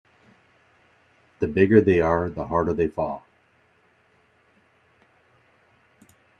The 1.37 1.47
bigger 1.47 1.79
they 1.79 2.01
are 2.01 2.27
the 2.27 2.47
harder 2.47 2.73
they 2.73 2.87
fall. 2.87 3.23